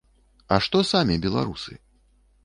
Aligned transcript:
А 0.55 0.57
што 0.67 0.79
самі 0.91 1.17
беларусы? 1.25 1.77